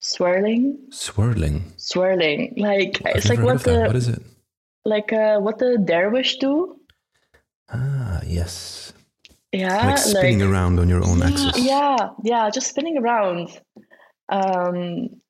[0.00, 0.78] Swirling.
[0.90, 1.72] Swirling.
[1.76, 2.54] Swirling.
[2.56, 4.22] Like it's like what the What is it?
[4.86, 6.80] like uh, what the dervish do.
[7.68, 8.85] Ah, yes.
[9.58, 11.58] Yeah, like spinning around on your own axis.
[11.58, 13.60] Yeah, yeah, just spinning around.
[14.28, 15.20] Um,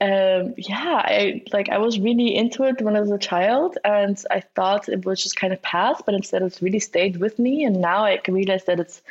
[0.00, 4.22] um, yeah, I like I was really into it when I was a child, and
[4.30, 7.64] I thought it was just kind of past, but instead it's really stayed with me,
[7.64, 9.02] and now I can realize that it's.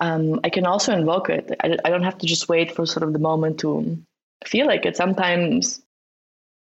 [0.00, 1.56] Um, I can also invoke it.
[1.60, 3.98] I, I don't have to just wait for sort of the moment to
[4.46, 4.96] feel like it.
[4.96, 5.82] Sometimes,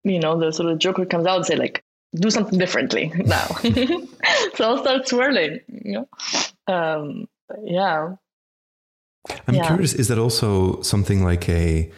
[0.05, 1.83] you know, the sort of joker comes out and say like,
[2.15, 3.47] "Do something differently now."
[4.55, 5.61] so I'll start swirling.
[5.69, 6.09] You know,
[6.67, 7.29] um,
[7.63, 8.17] yeah.
[9.49, 9.67] I'm Yeah.
[9.67, 11.91] curious, is that also something like a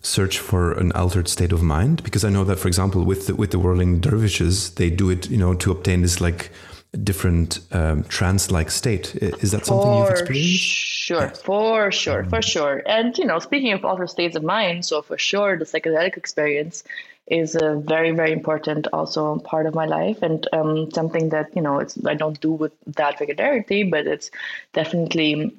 [0.00, 2.02] search for an altered state of mind?
[2.02, 5.30] Because I know that, for example, with the, with the whirling dervishes, they do it,
[5.30, 6.50] you know, to obtain this like
[7.02, 9.16] different um, trance-like state.
[9.16, 10.60] Is that something you've For experienced?
[10.60, 12.82] Sure, for sure, for sure.
[12.86, 16.84] And you know, speaking of altered states of mind, so for sure, the psychedelic experience
[17.26, 21.62] is a very, very important also part of my life, and um, something that you
[21.62, 24.30] know, it's I don't do with that regularity, but it's
[24.72, 25.54] definitely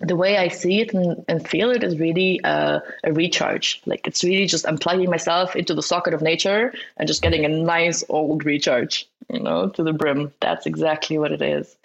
[0.00, 3.82] the way I see it and, and feel it is really a, a recharge.
[3.84, 7.44] Like it's really just I'm plugging myself into the socket of nature and just getting
[7.44, 10.32] a nice old recharge, you know, to the brim.
[10.40, 11.76] That's exactly what it is.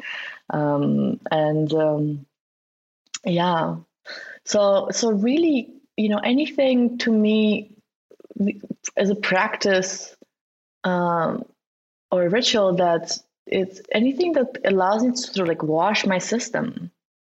[0.50, 2.26] Um, and um,
[3.26, 3.78] yeah,
[4.46, 7.72] so so really you know anything to me
[8.98, 10.16] as a practice
[10.84, 11.46] um,
[12.12, 16.18] or a ritual that it's anything that allows me to sort of like wash my
[16.18, 16.92] system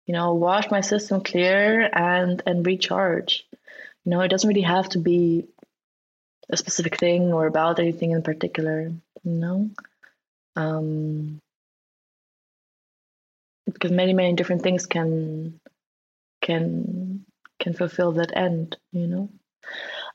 [0.07, 3.47] you know wash my system clear and and recharge.
[4.05, 5.47] You know it doesn't really have to be
[6.51, 8.91] a specific thing or about anything in particular
[9.23, 9.71] you know?
[10.57, 11.41] Um
[13.67, 15.61] because many many different things can
[16.41, 17.25] can
[17.61, 19.29] can fulfill that end you know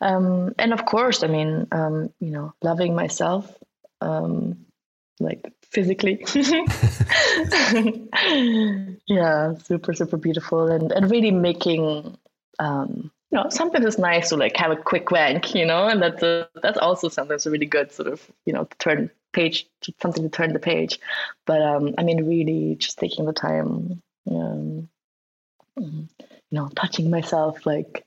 [0.04, 3.50] um and of course i mean um you know loving myself
[4.02, 4.66] um
[5.20, 6.26] like physically.
[9.08, 12.18] Yeah super super beautiful and and really making
[12.60, 16.02] um you know sometimes it's nice to like have a quick wank you know and
[16.02, 19.68] that's a, that's also sometimes a really good sort of you know turn page
[20.02, 21.00] something to turn the page.
[21.46, 24.90] But um i mean really just taking the time um
[25.78, 26.08] you
[26.52, 28.06] know touching myself like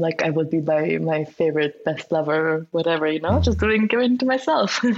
[0.00, 4.18] like i would be my my favorite best lover whatever you know just doing giving
[4.18, 4.84] to myself.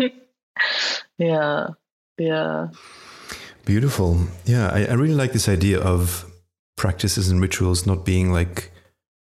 [1.18, 1.68] Yeah
[2.18, 2.68] yeah.
[3.64, 4.18] Beautiful.
[4.44, 6.24] Yeah I, I really like this idea of
[6.76, 8.72] practices and rituals not being like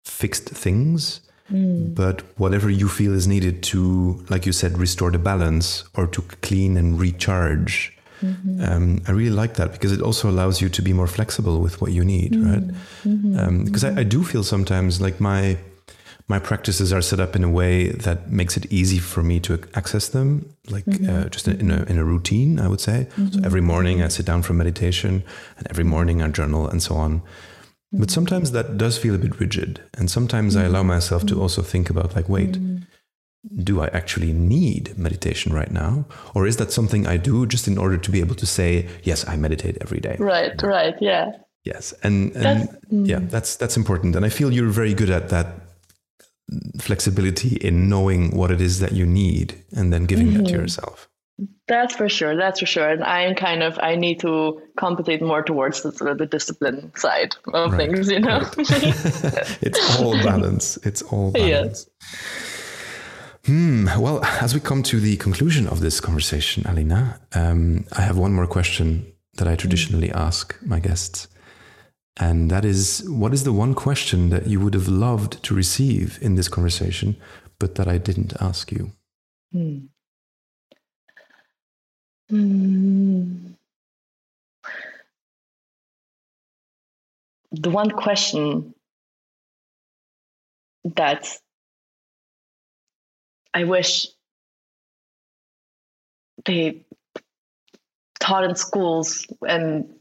[0.05, 1.21] fixed things
[1.51, 1.95] mm.
[1.95, 6.21] but whatever you feel is needed to like you said restore the balance or to
[6.41, 8.63] clean and recharge mm-hmm.
[8.63, 11.82] um, i really like that because it also allows you to be more flexible with
[11.82, 12.51] what you need mm-hmm.
[12.51, 12.67] right
[13.03, 13.39] mm-hmm.
[13.39, 15.57] um, because I, I do feel sometimes like my
[16.28, 19.61] my practices are set up in a way that makes it easy for me to
[19.74, 21.09] access them, like mm-hmm.
[21.09, 23.07] uh, just in a, in a routine, I would say.
[23.17, 23.28] Mm-hmm.
[23.28, 25.24] So every morning I sit down for meditation,
[25.57, 27.19] and every morning I journal, and so on.
[27.19, 27.99] Mm-hmm.
[27.99, 30.89] But sometimes that does feel a bit rigid, and sometimes I allow mm-hmm.
[30.89, 32.84] myself to also think about, like, wait, mm-hmm.
[33.63, 37.77] Do I actually need meditation right now, or is that something I do just in
[37.77, 40.15] order to be able to say, yes, I meditate every day?
[40.19, 41.31] Right, right, yeah.
[41.65, 43.29] Yes, and, and yeah, mm.
[43.29, 45.47] that's that's important, and I feel you're very good at that
[46.79, 50.37] flexibility in knowing what it is that you need and then giving mm-hmm.
[50.37, 50.61] that to mm-hmm.
[50.61, 51.09] yourself.
[51.67, 52.35] That's for sure.
[52.35, 52.89] That's for sure.
[52.89, 56.91] And I'm kind of I need to compensate more towards the sort of the discipline
[56.95, 57.89] side of right.
[57.89, 58.39] things, you know.
[58.39, 58.53] Right.
[59.61, 60.77] it's all balance.
[60.77, 61.87] It's all balance.
[62.11, 62.52] Yes.
[63.45, 63.87] Hmm.
[63.99, 68.33] Well, as we come to the conclusion of this conversation, Alina, um, I have one
[68.33, 70.15] more question that I traditionally mm.
[70.15, 71.27] ask my guests.
[72.17, 76.19] And that is what is the one question that you would have loved to receive
[76.21, 77.17] in this conversation,
[77.59, 78.91] but that I didn't ask you?
[79.51, 79.79] Hmm.
[82.29, 83.53] Hmm.
[87.51, 88.73] The one question
[90.95, 91.27] that
[93.53, 94.07] I wish
[96.45, 96.85] they
[98.19, 99.93] taught in schools and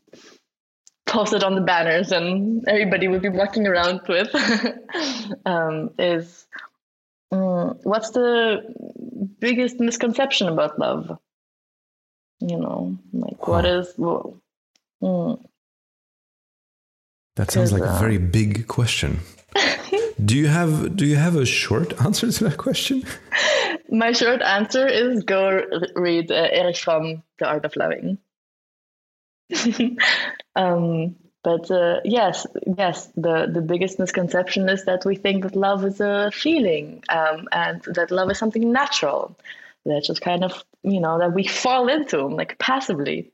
[1.07, 4.35] posted on the banners and everybody would be walking around with
[5.47, 6.47] um, is
[7.33, 8.63] um, what's the
[9.39, 11.19] biggest misconception about love?
[12.41, 13.53] You know, like huh.
[13.53, 13.93] what is.
[13.97, 14.37] Well,
[15.03, 15.43] mm.
[17.37, 19.21] That sounds like uh, a very big question.
[20.25, 23.05] do you have Do you have a short answer to that question?
[23.91, 25.63] My short answer is go
[25.95, 28.19] read uh, Erich Fromm, The Art of Loving.
[30.57, 32.47] um, but uh, yes,
[32.79, 37.49] yes, the, the biggest misconception is that we think that love is a feeling um,
[37.51, 39.37] and that love is something natural.
[39.85, 43.33] That just kind of, you know, that we fall into like passively.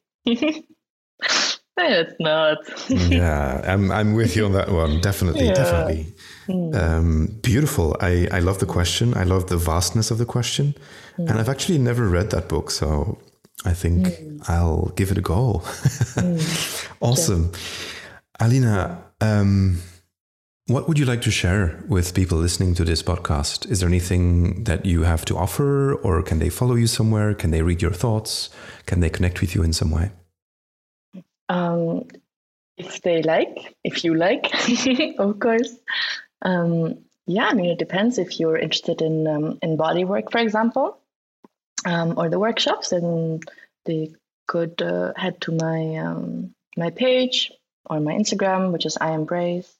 [1.78, 2.58] It's not.
[2.88, 5.00] yeah, I'm, I'm with you on that one.
[5.00, 5.54] Definitely, yeah.
[5.54, 6.06] definitely.
[6.48, 6.74] Mm.
[6.74, 7.96] Um, beautiful.
[8.00, 9.16] I, I love the question.
[9.16, 10.74] I love the vastness of the question.
[11.18, 11.30] Mm.
[11.30, 12.70] And I've actually never read that book.
[12.70, 13.18] So
[13.64, 14.48] I think mm.
[14.48, 15.62] I'll give it a go.
[15.64, 16.84] mm.
[17.00, 17.52] Awesome.
[18.40, 19.78] Alina, um,
[20.66, 23.70] what would you like to share with people listening to this podcast?
[23.70, 27.34] Is there anything that you have to offer, or can they follow you somewhere?
[27.34, 28.50] Can they read your thoughts?
[28.86, 30.10] Can they connect with you in some way?
[31.48, 32.08] Um,
[32.76, 34.52] if they like, if you like,
[35.18, 35.74] of course.
[36.42, 40.38] Um, yeah, I mean, it depends if you're interested in um, in body work, for
[40.38, 40.98] example
[41.84, 43.40] um, or the workshops, then
[43.84, 44.12] they
[44.46, 47.52] could uh, head to my um, my page
[47.86, 49.72] or my Instagram, which is I embrace.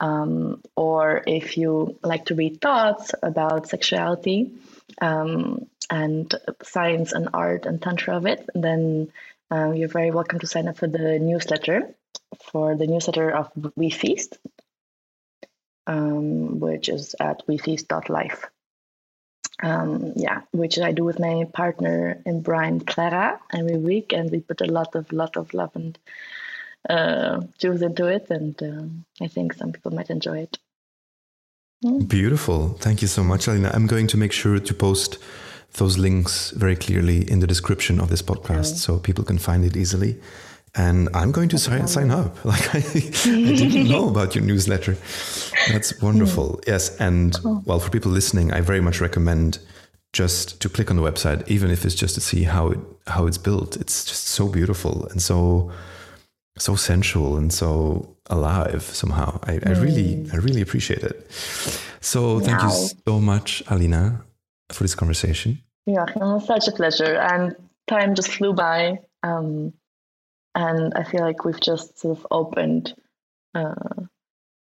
[0.00, 4.52] Um, or if you like to read thoughts about sexuality
[5.00, 9.10] and science and art and tantra of it, then
[9.50, 11.94] um, you're very welcome to sign up for the newsletter
[12.52, 14.38] for the newsletter of We Feast,
[15.86, 18.46] um, which is at wefeast.life
[19.62, 24.40] um, yeah, which I do with my partner in Brian Clara every week, and we
[24.40, 25.98] put a lot of lot of love and
[26.88, 30.58] uh, juice into it, and uh, I think some people might enjoy it.
[31.84, 32.08] Mm.
[32.08, 32.70] Beautiful.
[32.80, 33.70] Thank you so much, Alina.
[33.74, 35.18] I'm going to make sure to post
[35.74, 39.76] those links very clearly in the description of this podcast so people can find it
[39.76, 40.20] easily.
[40.74, 42.36] And I'm going to sign, sign up.
[42.44, 44.96] Like I, I didn't know about your newsletter.
[45.68, 46.60] That's wonderful.
[46.66, 49.58] Yes, and well, for people listening, I very much recommend
[50.12, 53.26] just to click on the website, even if it's just to see how it how
[53.26, 53.76] it's built.
[53.76, 55.70] It's just so beautiful and so
[56.58, 59.38] so sensual and so alive somehow.
[59.44, 61.26] I, I really I really appreciate it.
[62.00, 62.70] So thank you
[63.06, 64.24] so much, Alina,
[64.72, 65.62] for this conversation.
[65.86, 67.16] Yeah, it was such a pleasure.
[67.16, 67.56] And
[67.86, 69.00] time just flew by.
[69.22, 69.72] Um,
[70.54, 72.94] and I feel like we've just sort of opened,
[73.54, 73.74] uh,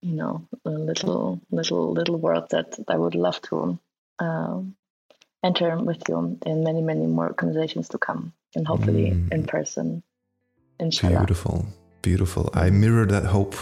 [0.01, 3.77] you know, a little, little, little world that I would love to
[4.19, 4.75] um,
[5.43, 9.33] enter with you in many, many more conversations to come, and hopefully Mm.
[9.33, 10.03] in person.
[10.79, 11.17] Inshallah.
[11.19, 11.65] Beautiful,
[12.01, 12.49] beautiful.
[12.53, 13.55] I mirror that hope.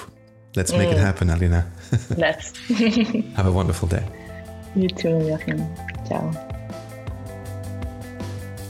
[0.56, 1.02] Let's make it Mm.
[1.02, 1.72] happen, Alina.
[2.18, 2.54] Let's.
[3.38, 4.06] Have a wonderful day.
[4.76, 5.60] you too, Joachim.
[6.08, 6.32] Ciao.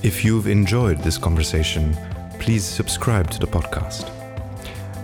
[0.03, 1.95] If you've enjoyed this conversation,
[2.39, 4.11] please subscribe to the podcast.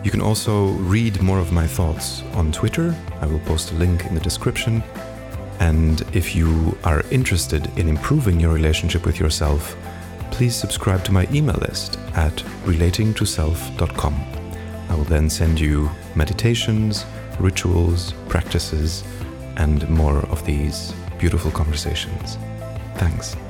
[0.03, 2.95] You can also read more of my thoughts on Twitter.
[3.21, 4.83] I will post a link in the description.
[5.59, 9.75] And if you are interested in improving your relationship with yourself,
[10.31, 14.13] please subscribe to my email list at relatingtoself.com.
[14.89, 17.05] I will then send you meditations,
[17.39, 19.03] rituals, practices,
[19.57, 22.37] and more of these beautiful conversations.
[22.95, 23.42] Thanks.